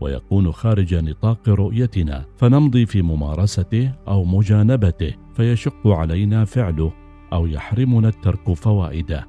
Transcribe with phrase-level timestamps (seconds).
[0.00, 6.92] ويكون خارج نطاق رؤيتنا فنمضي في ممارسته أو مجانبته فيشق علينا فعله
[7.32, 9.26] أو يحرمنا الترك فوائده.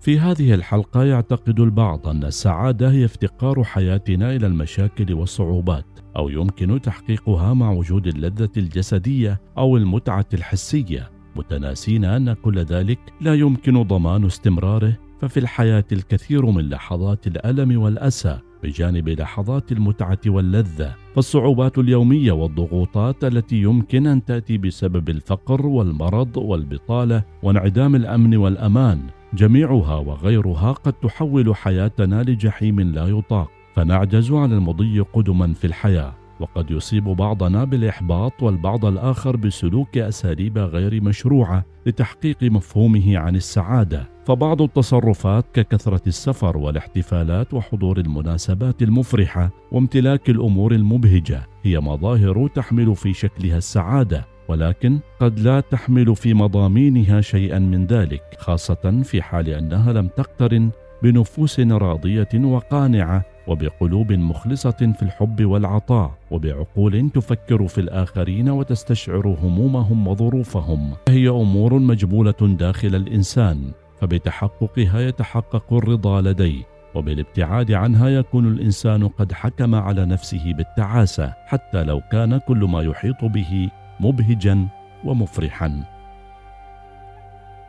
[0.00, 5.84] في هذه الحلقة يعتقد البعض أن السعادة هي افتقار حياتنا إلى المشاكل والصعوبات
[6.16, 11.10] أو يمكن تحقيقها مع وجود اللذة الجسدية أو المتعة الحسية.
[11.36, 18.38] متناسين أن كل ذلك لا يمكن ضمان استمراره ففي الحياة الكثير من لحظات الألم والأسى.
[18.62, 27.22] بجانب لحظات المتعة واللذة فالصعوبات اليومية والضغوطات التي يمكن أن تأتي بسبب الفقر والمرض والبطالة
[27.42, 29.00] وانعدام الأمن والأمان
[29.34, 33.50] جميعها وغيرها قد تحول حياتنا لجحيم لا يطاق.
[33.74, 41.02] فنعجز عن المضي قدما في الحياة وقد يصيب بعضنا بالإحباط والبعض الآخر بسلوك أساليب غير
[41.02, 44.11] مشروعة لتحقيق مفهومه عن السعادة.
[44.24, 53.12] فبعض التصرفات ككثرة السفر والاحتفالات وحضور المناسبات المفرحة وامتلاك الأمور المبهجة هي مظاهر تحمل في
[53.12, 59.92] شكلها السعادة ولكن قد لا تحمل في مضامينها شيئا من ذلك خاصة في حال أنها
[59.92, 60.70] لم تقترن
[61.02, 70.90] بنفوس راضية وقانعة وبقلوب مخلصة في الحب والعطاء وبعقول تفكر في الآخرين وتستشعر همومهم وظروفهم.
[71.08, 73.72] هي أمور مجبولة داخل الإنسان.
[74.02, 76.62] فبتحققها يتحقق الرضا لديه
[76.94, 83.24] وبالابتعاد عنها يكون الإنسان قد حكم على نفسه بالتعاسة حتى لو كان كل ما يحيط
[83.24, 84.68] به مبهجا
[85.04, 85.84] ومفرحا.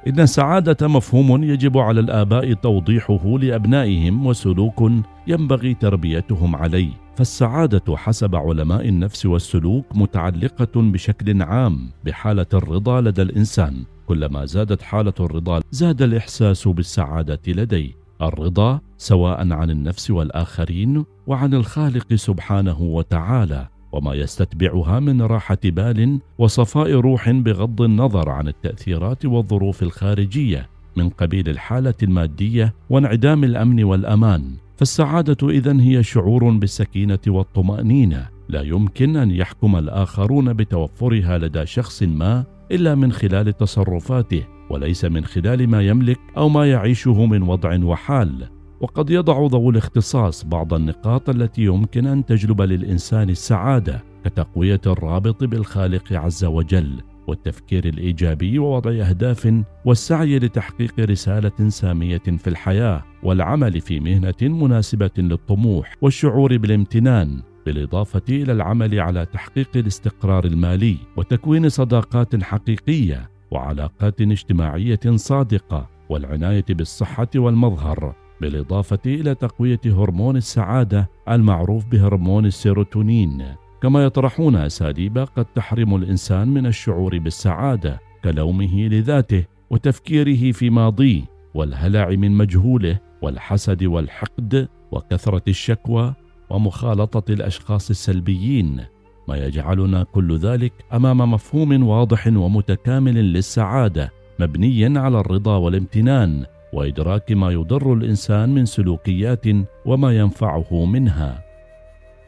[0.07, 4.91] إن السعادة مفهوم يجب على الآباء توضيحه لأبنائهم وسلوك
[5.27, 13.92] ينبغي تربيتهم عليه فالسعادة حسب علماء النفس والسلوك متعلقة بشكل عام بحالة الرضا لدى الإنسان.
[14.07, 17.91] كلما زادت حالة الرضا زاد الإحساس بالسعادة لديه
[18.21, 26.91] الرضا سواء عن النفس والآخرين وعن الخالق سبحانه وتعالى وما يستتبعها من راحة بال وصفاء
[26.91, 30.69] روح بغض النظر عن التأثيرات والظروف الخارجية.
[30.95, 34.43] من قبيل الحالة المادية وانعدام الأمن والأمان
[34.77, 38.29] فالسعادة اذا هي شعور بالسكينة والطمأنينة.
[38.49, 45.25] لا يمكن أن يحكم الآخرون بتوفرها لدى شخص ما إلا من خلال تصرفاته وليس من
[45.25, 48.49] خلال ما يملك أو ما يعيشه من وضع وحال.
[48.81, 56.13] وقد يضع ذوو الاختصاص بعض النقاط التي يمكن أن تجلب للإنسان السعادة كتقوية الرابط بالخالق
[56.13, 64.41] عز وجل والتفكير الإيجابي ووضع أهداف والسعي لتحقيق رسالة سامية في الحياة والعمل في مهنة
[64.41, 67.41] مناسبة للطموح والشعور بالامتنان.
[67.65, 77.29] بالاضافه إلى العمل على تحقيق الاستقرار المالي وتكوين صداقات حقيقية وعلاقات اجتماعية صادقة والعناية بالصحة
[77.35, 83.43] والمظهر بالإضافة إلى تقوية هرمون السعادة المعروف بهرمون السيروتونين.
[83.81, 91.21] كما يطرحون أساليب قد تحرم الإنسان من الشعور بالسعادة كلومه لذاته وتفكيره في ماضيه
[91.53, 96.13] والهلع من مجهوله والحسد والحقد وكثرة الشكوى
[96.53, 98.85] ومخالطة الأشخاص السلبيين
[99.27, 107.51] ما يجعلنا كل ذلك أمام مفهوم واضح ومتكامل للسعادة مبني على الرضا والامتنان وإدراك ما
[107.51, 109.45] يضر الإنسان من سلوكيات
[109.85, 111.43] وما ينفعه منها.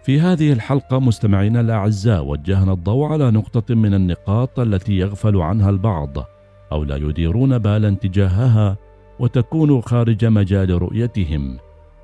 [0.03, 6.17] في هذه الحلقة مستمعينا الأعزاء وجهنا الضوء على نقطة من النقاط التي يغفل عنها البعض
[6.71, 8.77] أو لا يديرون بالا تجاهها
[9.19, 11.57] وتكون خارج مجال رؤيتهم.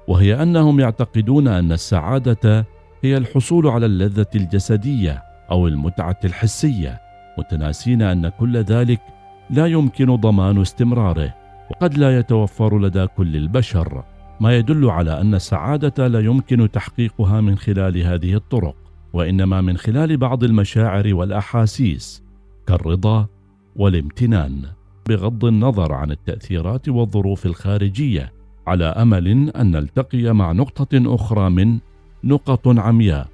[0.07, 2.65] وهي أنهم يعتقدون أن السعادة
[3.03, 7.01] هي الحصول على اللذة الجسدية أو المتعة الحسية
[7.37, 9.01] متناسين أن كل ذلك
[9.49, 11.33] لا يمكن ضمان استمراره
[11.71, 14.03] وقد لا يتوفر لدى كل البشر.
[14.39, 18.75] ما يدل على أن السعادة لا يمكن تحقيقها من خلال هذه الطرق
[19.13, 22.23] وإنما من خلال بعض المشاعر والأحاسيس
[22.67, 23.27] كالرضا
[23.75, 24.61] والامتنان
[25.09, 28.40] بغض النظر عن التأثيرات والظروف الخارجية.
[28.67, 31.79] على أمل أن نلتقي مع نقطة أخرى من
[32.23, 33.27] نقط عمياء.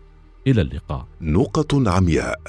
[0.48, 1.08] إلى اللقاء.
[1.22, 2.40] نقط عمياء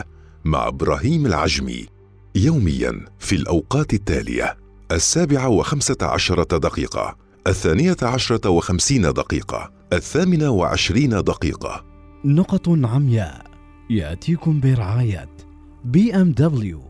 [0.44, 1.86] مع إبراهيم العجمي
[2.34, 4.56] يوميا في الأوقات التالية
[4.92, 7.16] السابعة وخمسة عشرة دقيقة
[7.46, 11.84] الثانية عشرة وخمسين دقيقة الثامنة وعشرين دقيقة.
[12.24, 13.46] نقط عمياء
[13.90, 15.28] يأتيكم برعاية
[15.84, 16.82] BMW.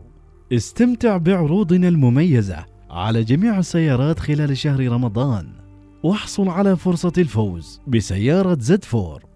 [0.52, 5.67] استمتع بعروضنا المميزة على جميع السيارات خلال شهر رمضان.
[6.02, 9.27] واحصل على فرصة الفوز بسيارة Z4.